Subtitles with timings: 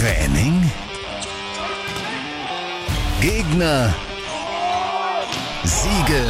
[0.00, 0.64] Training?
[3.20, 3.94] Gegner?
[5.62, 6.24] Siege?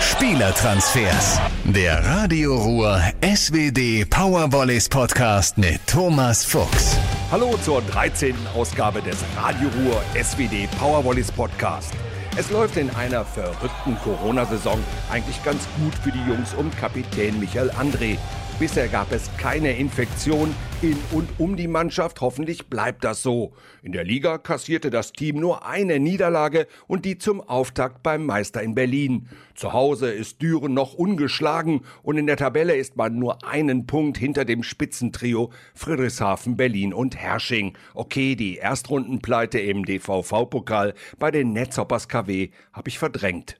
[0.00, 1.38] Spielertransfers.
[1.64, 6.96] Der Radio Ruhr SWD Powervolleys Podcast mit Thomas Fuchs.
[7.30, 8.34] Hallo zur 13.
[8.54, 11.92] Ausgabe des Radio Ruhr SWD Powervolleys Podcast.
[12.38, 14.78] Es läuft in einer verrückten Corona-Saison
[15.12, 18.16] eigentlich ganz gut für die Jungs um Kapitän Michael André.
[18.60, 22.20] Bisher gab es keine Infektion in und um die Mannschaft.
[22.20, 23.52] Hoffentlich bleibt das so.
[23.82, 28.62] In der Liga kassierte das Team nur eine Niederlage und die zum Auftakt beim Meister
[28.62, 29.28] in Berlin.
[29.56, 34.18] Zu Hause ist Düren noch ungeschlagen und in der Tabelle ist man nur einen Punkt
[34.18, 37.76] hinter dem Spitzentrio Friedrichshafen, Berlin und Hersching.
[37.92, 43.58] Okay, die Erstrundenpleite im DVV-Pokal bei den Netzhoppers KW habe ich verdrängt.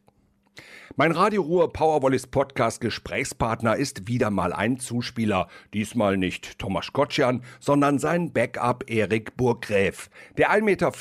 [0.96, 5.48] Mein Radio Ruhr Powerwallis Podcast Gesprächspartner ist wieder mal ein Zuspieler.
[5.72, 10.08] Diesmal nicht Thomas Kotschan, sondern sein Backup Erik Burggräf.
[10.36, 10.92] Der 1,84 Meter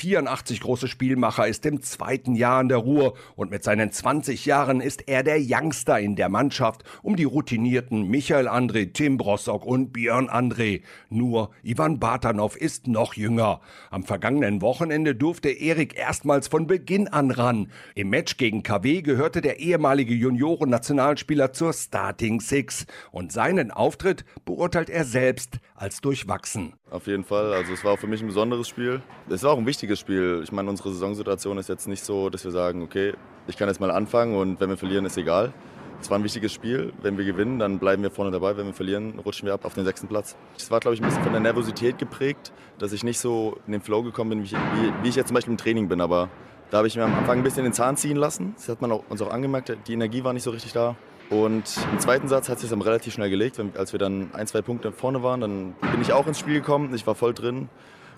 [0.60, 5.06] große Spielmacher ist im zweiten Jahr in der Ruhr und mit seinen 20 Jahren ist
[5.06, 10.28] er der Youngster in der Mannschaft um die routinierten Michael André, Tim Brossock und Björn
[10.28, 10.82] André.
[11.10, 13.60] Nur Ivan Bartanov ist noch jünger.
[13.90, 17.70] Am vergangenen Wochenende durfte Erik erstmals von Beginn an ran.
[17.94, 22.86] Im Match gegen KW gehörte der ehemalige ehemalige Junioren-Nationalspieler zur Starting Six.
[23.10, 26.74] Und seinen Auftritt beurteilt er selbst als durchwachsen.
[26.90, 27.52] Auf jeden Fall.
[27.52, 29.02] Also es war für mich ein besonderes Spiel.
[29.28, 30.42] Es war auch ein wichtiges Spiel.
[30.44, 33.14] Ich meine, unsere Saisonsituation ist jetzt nicht so, dass wir sagen, okay,
[33.48, 35.52] ich kann jetzt mal anfangen und wenn wir verlieren, ist egal.
[36.00, 36.92] Es war ein wichtiges Spiel.
[37.02, 38.56] Wenn wir gewinnen, dann bleiben wir vorne dabei.
[38.56, 40.36] Wenn wir verlieren, rutschen wir ab auf den sechsten Platz.
[40.56, 43.72] Es war, glaube ich, ein bisschen von der Nervosität geprägt, dass ich nicht so in
[43.72, 44.56] den Flow gekommen bin, wie ich,
[45.02, 46.00] wie ich jetzt zum Beispiel im Training bin.
[46.00, 46.28] Aber
[46.70, 48.54] da habe ich mir am Anfang ein bisschen den Zahn ziehen lassen.
[48.56, 49.76] Das hat man auch, uns auch angemerkt.
[49.86, 50.96] Die Energie war nicht so richtig da.
[51.30, 53.60] Und im zweiten Satz hat sich dann relativ schnell gelegt.
[53.76, 56.94] Als wir dann ein, zwei Punkte vorne waren, dann bin ich auch ins Spiel gekommen.
[56.94, 57.68] Ich war voll drin,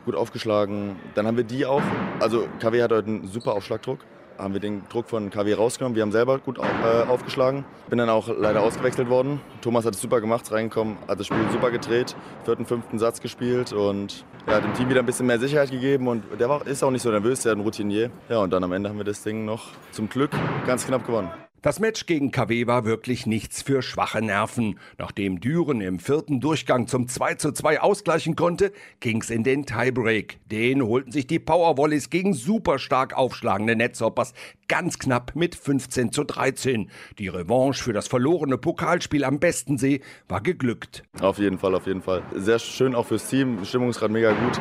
[0.04, 0.96] gut aufgeschlagen.
[1.14, 1.82] Dann haben wir die auch.
[2.20, 4.00] Also KW hat heute einen super Aufschlagdruck
[4.38, 5.96] haben wir den Druck von KW rausgenommen.
[5.96, 7.64] Wir haben selber gut äh, aufgeschlagen.
[7.88, 9.40] Bin dann auch leider ausgewechselt worden.
[9.60, 13.72] Thomas hat es super gemacht, reingekommen, hat das Spiel super gedreht, vierten, fünften Satz gespielt
[13.72, 16.08] und ja, dem Team wieder ein bisschen mehr Sicherheit gegeben.
[16.08, 18.10] Und der war, ist auch nicht so nervös, der hat ein Routinier.
[18.28, 20.30] Ja, und dann am Ende haben wir das Ding noch zum Glück
[20.66, 21.30] ganz knapp gewonnen.
[21.66, 24.78] Das Match gegen KW war wirklich nichts für schwache Nerven.
[24.98, 30.38] Nachdem Düren im vierten Durchgang zum 2 zu 2 ausgleichen konnte, ging's in den Tiebreak.
[30.48, 34.32] Den holten sich die Powervolleys gegen super stark aufschlagende Netzhoppers
[34.68, 36.88] ganz knapp mit 15 zu 13.
[37.18, 41.02] Die Revanche für das verlorene Pokalspiel am Bestensee war geglückt.
[41.18, 42.22] Auf jeden Fall, auf jeden Fall.
[42.36, 44.60] Sehr schön auch fürs Team, Stimmungsgrad mega gut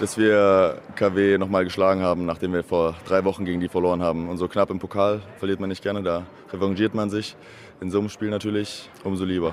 [0.00, 4.28] dass wir KW nochmal geschlagen haben, nachdem wir vor drei Wochen gegen die verloren haben.
[4.28, 7.36] Und so knapp im Pokal verliert man nicht gerne, da revanchiert man sich.
[7.80, 9.52] In so einem Spiel natürlich umso lieber.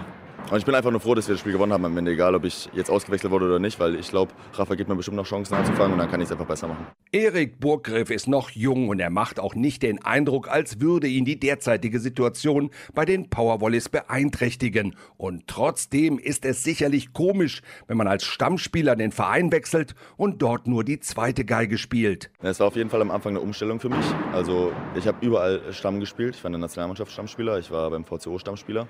[0.50, 2.36] Und ich bin einfach nur froh, dass wir das Spiel gewonnen haben am Ende, egal
[2.36, 5.26] ob ich jetzt ausgewechselt wurde oder nicht, weil ich glaube, Rafa gibt mir bestimmt noch
[5.26, 6.88] Chancen anzufangen und dann kann ich es einfach besser machen.
[7.14, 11.24] Erik Burggriff ist noch jung und er macht auch nicht den Eindruck, als würde ihn
[11.24, 14.96] die derzeitige Situation bei den Powervolleys beeinträchtigen.
[15.16, 20.68] Und trotzdem ist es sicherlich komisch, wenn man als Stammspieler den Verein wechselt und dort
[20.68, 22.30] nur die zweite Geige spielt.
[22.42, 24.06] Es war auf jeden Fall am Anfang eine Umstellung für mich.
[24.34, 26.36] Also ich habe überall Stamm gespielt.
[26.36, 28.88] Ich war in der Nationalmannschaft Stammspieler, ich war beim VCO Stammspieler.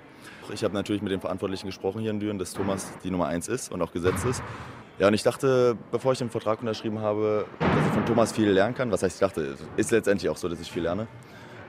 [0.52, 3.26] Ich habe natürlich mit den Verantwortlichen Verantwortlichen gesprochen hier in Düren, dass Thomas die Nummer
[3.26, 4.40] 1 ist und auch gesetzt ist.
[5.00, 8.48] Ja, und ich dachte, bevor ich den Vertrag unterschrieben habe, dass ich von Thomas viel
[8.48, 8.92] lernen kann.
[8.92, 11.08] Was heißt, ich dachte, ist letztendlich auch so, dass ich viel lerne.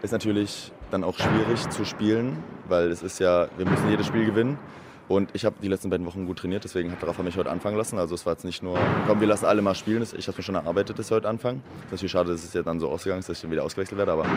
[0.03, 4.25] Ist natürlich dann auch schwierig zu spielen, weil es ist ja, wir müssen jedes Spiel
[4.25, 4.59] gewinnen.
[5.07, 7.75] Und ich habe die letzten beiden Wochen gut trainiert, deswegen hat Rafa mich heute anfangen
[7.75, 7.97] lassen.
[7.97, 10.03] Also es war jetzt nicht nur, komm, wir lassen alle mal spielen.
[10.03, 11.63] Ich habe mir schon erarbeitet, dass wir heute anfangen.
[11.65, 13.63] Das ist natürlich schade, dass es jetzt dann so ausgegangen ist, dass ich dann wieder
[13.63, 14.11] ausgewechselt werde.
[14.11, 14.27] Aber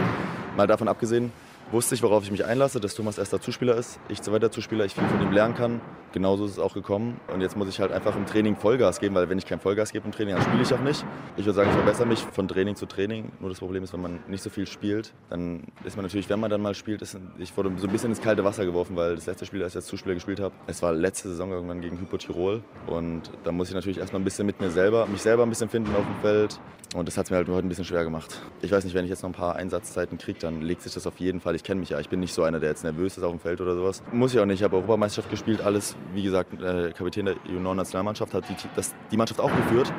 [0.57, 1.31] mal davon abgesehen,
[1.73, 4.95] wusste ich, worauf ich mich einlasse, dass Thomas erster Zuspieler ist, ich zweiter Zuspieler, ich
[4.95, 5.81] viel von ihm lernen kann.
[6.13, 7.21] Genauso ist es auch gekommen.
[7.33, 9.93] Und jetzt muss ich halt einfach im Training Vollgas geben, weil wenn ich kein Vollgas
[9.93, 11.05] gebe im Training, dann spiele ich auch nicht.
[11.37, 13.33] Ich würde sagen, ich verbessere mich von Training zu Training.
[13.41, 16.41] Nur das Problem ist, wenn man nicht so viel spielt, dann ist man natürlich, wenn
[16.41, 19.17] man dann mal spielt, ist, ich wurde so ein bisschen ins kalte Wasser geworfen, weil
[19.17, 21.99] das letzte Spiel, als ich als Zuspieler gespielt habe, es war letzte Saison irgendwann gegen
[21.99, 22.63] Hypo Tirol.
[22.87, 25.69] Und da muss ich natürlich erstmal ein bisschen mit mir selber, mich selber ein bisschen
[25.69, 26.61] finden auf dem Feld.
[26.95, 28.41] Und das hat es mir halt heute ein bisschen schwer gemacht.
[28.63, 31.07] Ich weiß nicht, wenn ich jetzt noch ein paar Einsatzzeiten kriege, dann legt sich das
[31.07, 31.56] auf jeden Fall.
[31.57, 33.41] Ich kenne mich ja, ich bin nicht so einer, der jetzt nervös ist auf dem
[33.41, 34.03] Feld oder sowas.
[34.13, 34.61] Muss ich auch nicht.
[34.61, 39.17] Ich habe Europameisterschaft gespielt, alles, wie gesagt, äh, Kapitän der Junioren-Nationalmannschaft hat die, das, die
[39.17, 39.93] Mannschaft auch geführt.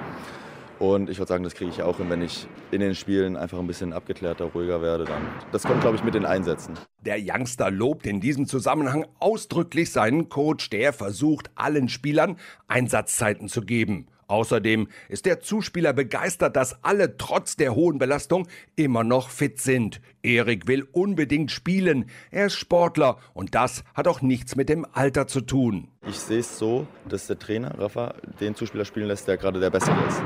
[0.80, 3.57] Und ich würde sagen, das kriege ich auch hin, wenn ich in den Spielen einfach
[3.57, 5.06] ein bisschen abgeklärter, ruhiger werde.
[5.06, 5.21] Dann.
[5.51, 6.75] Das kommt, glaube ich, mit den Einsätzen.
[7.01, 12.38] Der Youngster lobt in diesem Zusammenhang ausdrücklich seinen Coach, der versucht, allen Spielern
[12.68, 14.07] Einsatzzeiten zu geben.
[14.27, 20.01] Außerdem ist der Zuspieler begeistert, dass alle trotz der hohen Belastung immer noch fit sind.
[20.21, 22.09] Erik will unbedingt spielen.
[22.29, 25.88] Er ist Sportler und das hat auch nichts mit dem Alter zu tun.
[26.07, 29.69] Ich sehe es so, dass der Trainer Rafa den Zuspieler spielen lässt, der gerade der
[29.69, 30.21] Bessere ist.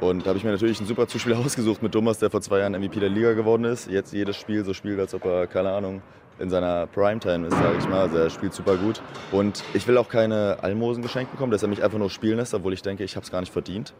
[0.00, 2.58] Und da habe ich mir natürlich einen super Zuspieler ausgesucht mit Thomas, der vor zwei
[2.60, 3.88] Jahren MVP der Liga geworden ist.
[3.88, 6.02] Jetzt jedes Spiel so spielt, als ob er, keine Ahnung,
[6.38, 8.00] in seiner Primetime ist, sage ich mal.
[8.00, 9.00] Also er spielt super gut.
[9.30, 12.54] Und ich will auch keine Almosen geschenkt bekommen, dass er mich einfach nur spielen lässt,
[12.54, 13.94] obwohl ich denke, ich habe es gar nicht verdient.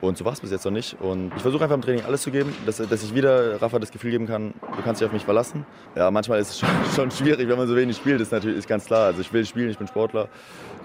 [0.00, 0.96] Und so war es bis jetzt noch nicht.
[1.00, 3.90] Und ich versuche einfach im Training alles zu geben, dass, dass ich wieder Rafa das
[3.90, 5.66] Gefühl geben kann, du kannst dich auf mich verlassen.
[5.94, 8.58] Ja, manchmal ist es schon, schon schwierig, wenn man so wenig spielt, das ist natürlich
[8.58, 9.06] ist ganz klar.
[9.06, 10.28] Also ich will spielen, ich bin Sportler.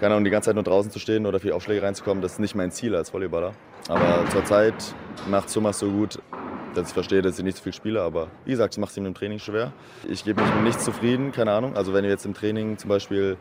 [0.00, 2.40] Keine Ahnung, die ganze Zeit nur draußen zu stehen oder viel Aufschläge reinzukommen, das ist
[2.40, 3.54] nicht mein Ziel als Volleyballer.
[3.88, 4.74] Aber zurzeit
[5.30, 6.18] macht Thomas so gut,
[6.76, 8.02] ich verstehe, dass ich nicht so viel spiele.
[8.02, 9.72] Aber wie gesagt, ich mache es ihm im Training schwer.
[10.08, 11.76] Ich gebe mich mit nichts zufrieden, keine Ahnung.
[11.76, 13.36] Also wenn wir jetzt im Training zum Beispiel,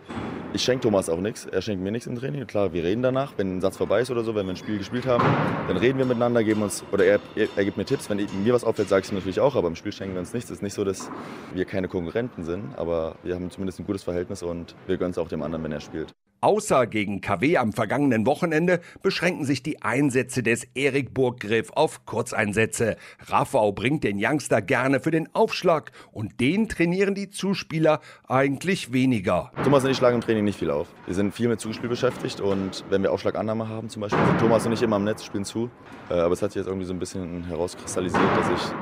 [0.53, 2.45] ich schenke Thomas auch nichts, er schenkt mir nichts im Training.
[2.47, 4.77] Klar, wir reden danach, wenn ein Satz vorbei ist oder so, wenn wir ein Spiel
[4.77, 5.23] gespielt haben,
[5.67, 8.09] dann reden wir miteinander, geben uns, oder er, er, gibt mir Tipps.
[8.09, 10.33] Wenn mir was auffällt, sage ich ihm natürlich auch, aber im Spiel schenken wir uns
[10.33, 10.49] nichts.
[10.49, 11.09] Es ist nicht so, dass
[11.53, 15.17] wir keine Konkurrenten sind, aber wir haben zumindest ein gutes Verhältnis und wir gönnen es
[15.17, 16.13] auch dem anderen, wenn er spielt.
[16.41, 22.97] Außer gegen KW am vergangenen Wochenende beschränken sich die Einsätze des Erik Burggriff auf Kurzeinsätze.
[23.27, 29.51] Raffau bringt den Youngster gerne für den Aufschlag und den trainieren die Zuspieler eigentlich weniger.
[29.63, 30.87] Thomas und ich schlagen im Training nicht viel auf.
[31.05, 34.65] Wir sind viel mit Zugespiel beschäftigt und wenn wir Aufschlagannahme haben zum Beispiel, sind Thomas
[34.65, 35.69] und ich immer am Netz, spielen zu.
[36.09, 38.75] Äh, aber es hat sich jetzt irgendwie so ein bisschen herauskristallisiert, dass ich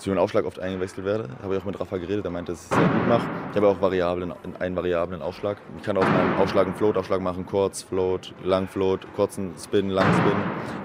[0.00, 1.28] für den Aufschlag oft eingewechselt werde.
[1.42, 3.28] Habe ich auch mit Rafa geredet, der meinte, dass ich es sehr gut mache.
[3.50, 5.58] Ich habe auch Variablen, einen variablen Aufschlag.
[5.78, 10.06] Ich kann aus meinem Aufschlag einen Float-Aufschlag machen, kurz, Float, lang Float, kurzen Spin, lang
[10.14, 10.36] Spin.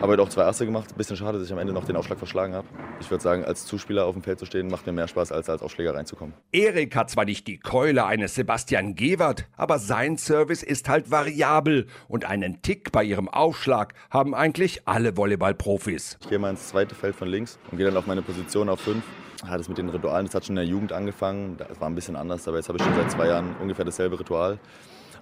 [0.01, 0.98] Habe heute auch zwei Erste gemacht.
[0.98, 2.68] Bisschen schade, dass ich am Ende noch den Aufschlag verschlagen habe.
[3.00, 5.50] Ich würde sagen, als Zuspieler auf dem Feld zu stehen, macht mir mehr Spaß, als
[5.50, 6.33] als Aufschläger reinzukommen.
[6.51, 11.88] Erik hat zwar nicht die Keule eines Sebastian Gewert, aber sein Service ist halt variabel
[12.07, 16.18] und einen Tick bei ihrem Aufschlag haben eigentlich alle Volleyball-Profis.
[16.22, 18.81] Ich gehe mal ins zweite Feld von links und gehe dann auf meine Position auf
[18.81, 19.03] 5
[19.47, 21.57] ja, das mit den Ritualen, das hat schon in der Jugend angefangen.
[21.57, 24.19] Das war ein bisschen anders, aber jetzt habe ich schon seit zwei Jahren ungefähr dasselbe
[24.19, 24.59] Ritual.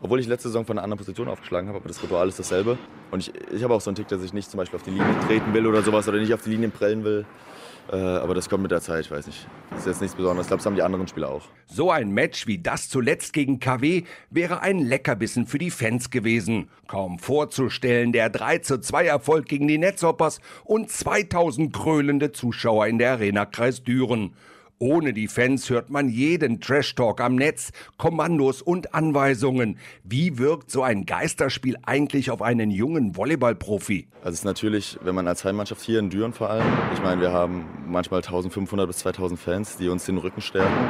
[0.02, 2.78] Obwohl ich letzte Saison von einer anderen Position aufgeschlagen habe, aber das Ritual ist dasselbe.
[3.12, 4.92] Und ich, ich habe auch so einen Tick, dass ich nicht zum Beispiel auf die
[4.92, 7.26] Linie treten will oder sowas oder nicht auf die Linien prellen will.
[7.92, 9.48] Äh, aber das kommt mit der Zeit, ich weiß nicht.
[9.72, 10.46] Das ist jetzt nichts Besonderes.
[10.46, 11.42] Ich glaube, das haben die anderen Spieler auch.
[11.66, 16.70] So ein Match wie das zuletzt gegen KW wäre ein Leckerbissen für die Fans gewesen.
[16.88, 23.00] Kaum vorzustellen, der 3 zu 2 Erfolg gegen die Netzhoppers und 2000 krölende Zuschauer in
[23.00, 24.34] der Arena Kreis Düren.
[24.82, 29.78] Ohne die Fans hört man jeden Trash-Talk am Netz, Kommandos und Anweisungen.
[30.06, 34.08] Wie wirkt so ein Geisterspiel eigentlich auf einen jungen Volleyballprofi?
[34.22, 37.20] Also es ist natürlich, wenn man als Heimmannschaft hier in Düren vor allem, ich meine,
[37.20, 40.90] wir haben manchmal 1500 bis 2000 Fans, die uns den Rücken stärken.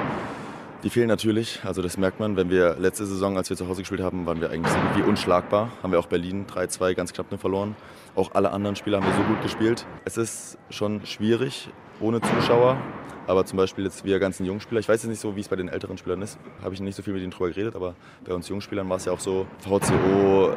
[0.84, 2.38] Die fehlen natürlich, also das merkt man.
[2.38, 5.02] Wenn wir letzte Saison, als wir zu Hause gespielt haben, waren wir eigentlich so wie
[5.02, 5.72] unschlagbar.
[5.82, 7.76] Haben wir auch Berlin 3-2 ganz knapp nur verloren.
[8.14, 9.88] Auch alle anderen Spieler haben wir so gut gespielt.
[10.06, 11.70] Es ist schon schwierig
[12.00, 12.78] ohne Zuschauer.
[13.30, 15.56] Aber zum Beispiel jetzt wir ganzen Jungspieler, ich weiß jetzt nicht so, wie es bei
[15.56, 17.94] den älteren Spielern ist, habe ich nicht so viel mit ihnen drüber geredet, aber
[18.26, 20.56] bei uns Jungspielern war es ja auch so, VCO,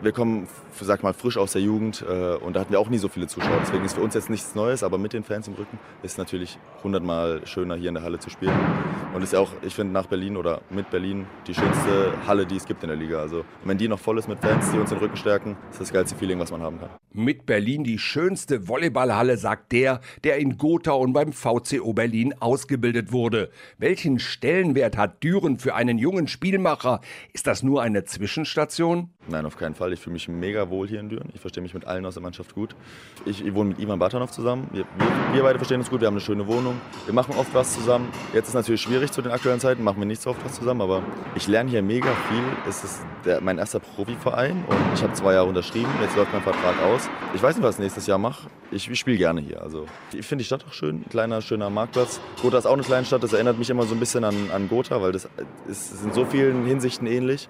[0.00, 0.48] wir kommen,
[0.80, 3.26] sag mal, frisch aus der Jugend äh, und da hatten wir auch nie so viele
[3.26, 3.58] Zuschauer.
[3.60, 6.18] Deswegen ist für uns jetzt nichts Neues, aber mit den Fans im Rücken ist es
[6.18, 8.58] natürlich hundertmal schöner, hier in der Halle zu spielen.
[9.14, 12.56] Und ist ja auch, ich finde, nach Berlin oder mit Berlin die schönste Halle, die
[12.56, 13.20] es gibt in der Liga.
[13.20, 15.92] Also wenn die noch voll ist mit Fans, die uns den Rücken stärken, ist das
[15.92, 16.88] geilste Feeling, was man haben kann.
[17.12, 22.34] Mit Berlin die schönste Volleyballhalle, sagt der, der in Gotha und beim VCO Berlin Berlin
[22.38, 23.50] ausgebildet wurde.
[23.78, 27.00] Welchen Stellenwert hat Düren für einen jungen Spielmacher?
[27.32, 29.10] Ist das nur eine Zwischenstation?
[29.28, 29.92] Nein, auf keinen Fall.
[29.92, 31.28] Ich fühle mich mega wohl hier in Düren.
[31.34, 32.76] Ich verstehe mich mit allen aus der Mannschaft gut.
[33.24, 34.68] Ich, ich wohne mit Ivan Bartanov zusammen.
[34.72, 36.00] Wir, wir, wir, beide verstehen uns gut.
[36.00, 36.80] Wir haben eine schöne Wohnung.
[37.06, 38.08] Wir machen oft was zusammen.
[38.32, 40.54] Jetzt ist es natürlich schwierig zu den aktuellen Zeiten, machen wir nicht so oft was
[40.54, 41.02] zusammen, aber
[41.34, 42.42] ich lerne hier mega viel.
[42.68, 45.90] Es ist der, mein erster Profiverein und ich habe zwei Jahre unterschrieben.
[46.00, 47.08] Jetzt läuft mein Vertrag aus.
[47.34, 48.48] Ich weiß nicht, was ich nächstes Jahr mache.
[48.70, 49.60] Ich, ich spiele gerne hier.
[49.60, 51.02] Also, ich finde die Stadt auch schön.
[51.02, 52.20] Ein kleiner, schöner Marktplatz.
[52.42, 53.22] Gotha ist auch eine kleine Stadt.
[53.22, 55.28] Das erinnert mich immer so ein bisschen an, an Gotha, weil das
[55.66, 57.48] ist in so vielen Hinsichten ähnlich.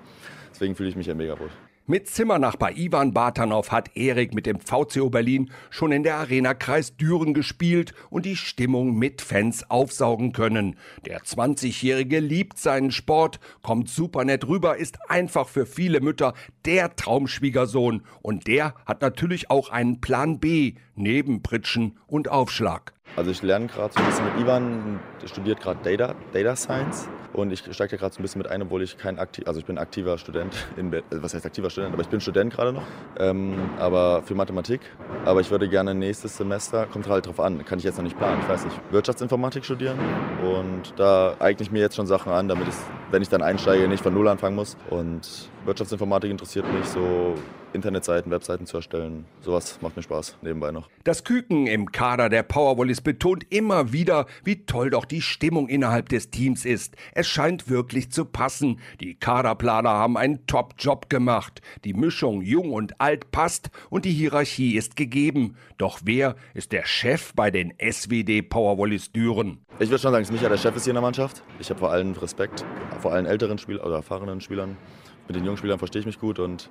[0.52, 1.50] Deswegen fühle ich mich hier mega wohl.
[1.88, 6.96] Mit Zimmernachbar Ivan Bartanov hat Erik mit dem VCO Berlin schon in der Arena Kreis
[6.96, 10.74] Düren gespielt und die Stimmung mit Fans aufsaugen können.
[11.04, 16.96] Der 20-Jährige liebt seinen Sport, kommt super nett rüber, ist einfach für viele Mütter der
[16.96, 22.94] Traumschwiegersohn und der hat natürlich auch einen Plan B neben Pritschen und Aufschlag.
[23.14, 27.08] Also ich lerne gerade so ein bisschen mit Ivan, der studiert gerade Data, Data Science
[27.36, 29.60] und ich steige da gerade so ein bisschen mit ein, obwohl ich kein aktiv, also
[29.60, 32.86] ich bin aktiver Student, in, was heißt aktiver Student, aber ich bin Student gerade noch,
[33.18, 34.80] ähm, aber für Mathematik.
[35.24, 38.16] Aber ich würde gerne nächstes Semester, kommt halt drauf an, kann ich jetzt noch nicht
[38.16, 39.98] planen, ich weiß nicht, Wirtschaftsinformatik studieren
[40.42, 42.74] und da eigne ich mir jetzt schon Sachen an, damit ich,
[43.10, 47.34] wenn ich dann einsteige, nicht von Null anfangen muss und Wirtschaftsinformatik interessiert mich, so
[47.72, 49.26] Internetseiten, Webseiten zu erstellen.
[49.40, 50.88] Sowas macht mir Spaß, nebenbei noch.
[51.04, 56.08] Das Küken im Kader der Powerwallis betont immer wieder, wie toll doch die Stimmung innerhalb
[56.08, 56.96] des Teams ist.
[57.12, 58.80] Es scheint wirklich zu passen.
[59.00, 61.60] Die Kaderplaner haben einen Top-Job gemacht.
[61.84, 65.56] Die Mischung jung und alt passt und die Hierarchie ist gegeben.
[65.78, 69.58] Doch wer ist der Chef bei den SWD Powerwallis Düren?
[69.78, 71.42] Ich würde schon sagen, dass Micha der Chef ist hier in der Mannschaft.
[71.58, 72.64] Ich habe vor allem Respekt,
[73.00, 74.78] vor allen älteren Spielern oder erfahrenen Spielern
[75.26, 76.70] mit den jungen Spielern verstehe ich mich gut und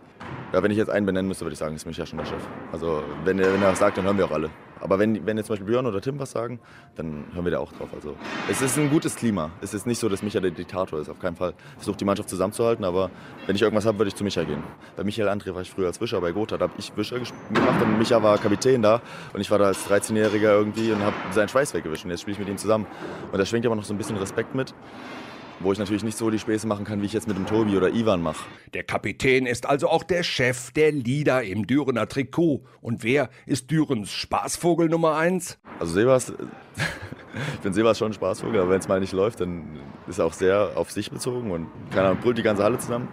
[0.54, 2.42] ja, wenn ich jetzt einen benennen müsste, würde ich sagen, ist Micha schon der Chef.
[2.72, 4.50] Also wenn er, wenn er was sagt, dann hören wir auch alle.
[4.82, 6.60] Aber wenn, wenn jetzt zum Beispiel Björn oder Tim was sagen,
[6.96, 7.90] dann hören wir da auch drauf.
[7.94, 8.16] Also
[8.50, 9.50] es ist ein gutes Klima.
[9.62, 11.54] Es ist nicht so, dass Micha der Diktator ist, auf keinen Fall.
[11.70, 13.10] Ich versuche die Mannschaft zusammenzuhalten, aber
[13.48, 14.64] wenn ich irgendwas habe, würde ich zu Micha gehen.
[14.96, 17.82] Bei Michael André war ich früher als Wischer bei Gotha, da habe ich Wischer gemacht
[17.82, 19.02] und Micha war Kapitän da
[19.34, 22.34] und ich war da als 13-Jähriger irgendwie und habe seinen Schweiß weggewischt und jetzt spiele
[22.34, 22.86] ich mit ihm zusammen.
[23.32, 24.74] Und da schwingt aber noch so ein bisschen Respekt mit
[25.60, 27.78] wo ich natürlich nicht so die Späße machen kann, wie ich jetzt mit dem Tobi
[27.78, 28.44] oder Ivan mache.
[28.74, 32.64] Der Kapitän ist also auch der Chef, der Leader im Dürener Trikot.
[32.82, 35.58] Und wer ist Dürens Spaßvogel Nummer eins?
[35.80, 36.34] Also Sebas,
[37.54, 40.26] ich bin Sebas schon ein Spaßvogel, aber wenn es mal nicht läuft, dann ist er
[40.26, 43.08] auch sehr auf sich bezogen und keine Ahnung, brüllt die ganze Halle zusammen.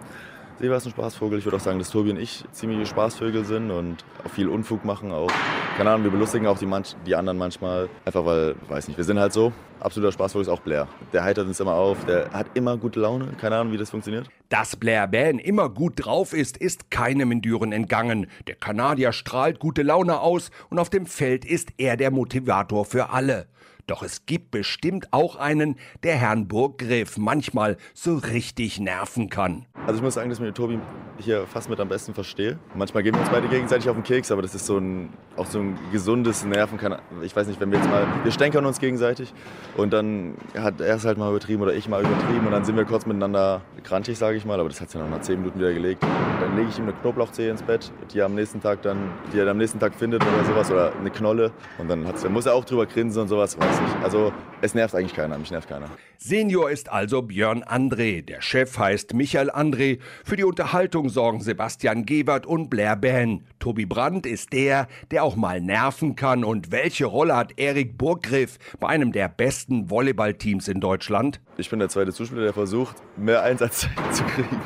[0.63, 1.39] Seba ist ein Spaßvogel.
[1.39, 4.85] Ich würde auch sagen, dass Tobi und ich ziemliche Spaßvögel sind und auch viel Unfug
[4.85, 5.11] machen.
[5.11, 5.29] Auch,
[5.75, 7.89] keine Ahnung, wir belustigen auch die, manch, die anderen manchmal.
[8.05, 9.51] Einfach weil, weiß nicht, wir sind halt so.
[9.81, 10.87] Absoluter Spaßvogel ist auch Blair.
[11.11, 13.33] Der heitert uns immer auf, der hat immer gute Laune.
[13.41, 14.29] Keine Ahnung, wie das funktioniert.
[14.47, 18.27] Dass Blair Ban immer gut drauf ist, ist keinem in Düren entgangen.
[18.47, 23.09] Der Kanadier strahlt gute Laune aus und auf dem Feld ist er der Motivator für
[23.09, 23.47] alle.
[23.85, 29.65] Doch es gibt bestimmt auch einen, der Herrn Burggriff manchmal so richtig nerven kann.
[29.85, 30.79] Also ich muss sagen, dass ich mit Tobi
[31.19, 32.57] hier fast mit am besten verstehe.
[32.75, 35.45] Manchmal gehen wir uns beide gegenseitig auf den Keks, aber das ist so ein, auch
[35.45, 36.79] so ein gesundes Nerven.
[37.23, 39.33] Ich weiß nicht, wenn wir jetzt mal, wir stänkern uns gegenseitig
[39.75, 42.77] und dann hat er es halt mal übertrieben oder ich mal übertrieben und dann sind
[42.77, 45.59] wir kurz miteinander krantig, sage ich mal, aber das hat sich dann nach zehn Minuten
[45.59, 46.03] wieder gelegt.
[46.39, 49.39] Dann lege ich ihm eine Knoblauchzehe ins Bett, die er am nächsten Tag dann, die
[49.39, 52.55] er am nächsten Tag findet oder sowas oder eine Knolle und dann, dann muss er
[52.55, 54.03] auch drüber grinsen und sowas, ich.
[54.03, 55.89] Also es nervt eigentlich keiner, mich nervt keiner.
[56.17, 62.05] Senior ist also Björn André, der Chef heißt Michael André, für die Unterhaltung sorgen Sebastian
[62.05, 63.43] Gebert und Blair Ben.
[63.59, 68.57] Tobi Brandt ist der, der auch mal nerven kann und welche Rolle hat Erik Burggriff
[68.79, 71.41] bei einem der besten Volleyballteams in Deutschland?
[71.57, 74.61] Ich bin der zweite Zuspieler, der versucht, mehr Einsatzzeit zu kriegen.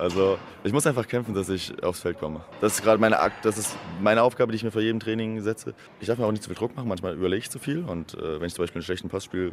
[0.00, 2.40] Also ich muss einfach kämpfen, dass ich aufs Feld komme.
[2.62, 5.74] Das ist gerade meine, das ist meine Aufgabe, die ich mir vor jedem Training setze.
[6.00, 7.84] Ich darf mir auch nicht zu viel Druck machen, manchmal überlege ich zu viel.
[7.84, 9.52] Und äh, wenn ich zum Beispiel einen schlechten Pass spiele,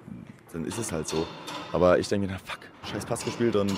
[0.54, 1.27] dann ist es halt so.
[1.74, 3.74] Aber ich denke mir, fuck, scheiß Pass gespielt und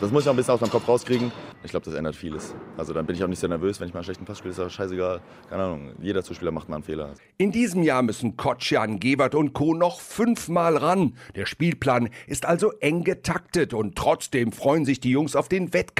[0.00, 1.30] das muss ich auch ein bisschen aus meinem Kopf rauskriegen.
[1.62, 2.54] Ich glaube, das ändert vieles.
[2.76, 4.50] Also dann bin ich auch nicht sehr nervös, wenn ich mal einen schlechten Pass spiele,
[4.50, 5.20] ist das scheißegal.
[5.48, 7.14] Keine Ahnung, jeder Zuspieler macht mal einen Fehler.
[7.36, 9.74] In diesem Jahr müssen Kotschan, Gewert und Co.
[9.74, 11.14] noch fünfmal ran.
[11.36, 15.99] Der Spielplan ist also eng getaktet und trotzdem freuen sich die Jungs auf den Wettkampf.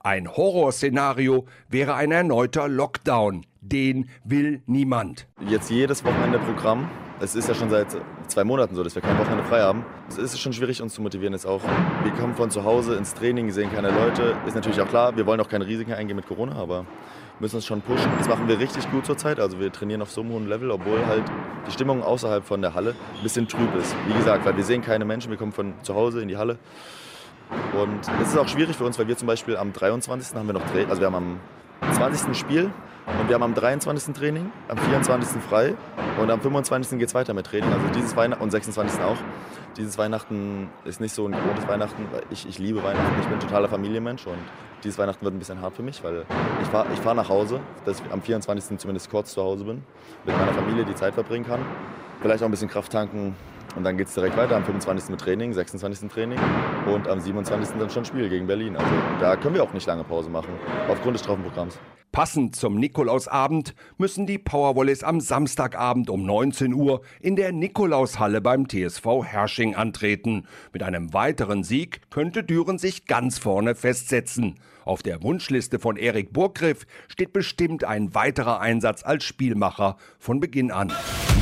[0.00, 3.46] Ein Horrorszenario wäre ein erneuter Lockdown.
[3.60, 5.28] Den will niemand.
[5.46, 6.90] Jetzt jedes Wochenende Programm.
[7.20, 7.96] Es ist ja schon seit
[8.26, 9.84] zwei Monaten so, dass wir kein Wochenende frei haben.
[10.08, 11.60] Es ist schon schwierig, uns zu motivieren jetzt auch.
[12.02, 14.34] Wir kommen von zu Hause ins Training, sehen keine Leute.
[14.46, 16.86] Ist natürlich auch klar, wir wollen auch keine Risiken eingehen mit Corona, aber
[17.38, 18.10] müssen uns schon pushen.
[18.18, 19.38] Das machen wir richtig gut zurzeit.
[19.38, 21.22] Also wir trainieren auf so einem hohen Level, obwohl halt
[21.68, 23.94] die Stimmung außerhalb von der Halle ein bisschen trüb ist.
[24.08, 26.58] Wie gesagt, weil wir sehen keine Menschen, wir kommen von zu Hause in die Halle.
[27.72, 30.36] Und es ist auch schwierig für uns, weil wir zum Beispiel am 23.
[30.36, 31.38] haben wir noch Training, also wir haben
[31.80, 32.36] am 20.
[32.36, 32.70] Spiel
[33.18, 34.14] und wir haben am 23.
[34.14, 35.42] Training, am 24.
[35.42, 35.74] frei
[36.20, 36.98] und am 25.
[36.98, 37.72] geht es weiter mit Training.
[37.72, 39.00] Also dieses Weihnachten und 26.
[39.00, 39.16] auch.
[39.76, 42.06] Dieses Weihnachten ist nicht so ein gewohntes Weihnachten.
[42.30, 44.38] Ich, ich liebe Weihnachten, ich bin totaler Familienmensch und
[44.82, 46.24] dieses Weihnachten wird ein bisschen hart für mich, weil
[46.62, 48.78] ich fahre ich fahr nach Hause, dass ich am 24.
[48.78, 49.82] zumindest kurz zu Hause bin,
[50.24, 51.60] mit meiner Familie die Zeit verbringen kann.
[52.20, 53.36] Vielleicht auch ein bisschen Kraft tanken,
[53.76, 55.10] und dann geht es direkt weiter am 25.
[55.10, 56.10] mit Training, 26.
[56.10, 56.38] Training
[56.86, 57.76] und am 27.
[57.78, 58.76] dann schon Spiel gegen Berlin.
[58.76, 60.50] Also da können wir auch nicht lange Pause machen,
[60.88, 61.78] aufgrund des Strafenprogramms.
[62.12, 68.68] Passend zum Nikolausabend müssen die Powerwallis am Samstagabend um 19 Uhr in der Nikolaushalle beim
[68.68, 70.44] TSV Hersching antreten.
[70.72, 74.56] Mit einem weiteren Sieg könnte Düren sich ganz vorne festsetzen.
[74.84, 80.72] Auf der Wunschliste von Erik Burggriff steht bestimmt ein weiterer Einsatz als Spielmacher von Beginn
[80.72, 80.92] an.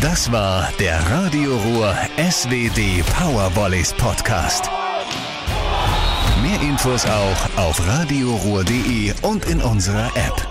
[0.00, 1.97] Das war der Radio Ruhr
[2.31, 4.71] SWD Powervolleys Podcast.
[6.40, 10.48] Mehr Infos auch auf radioruhr.de und in unserer App.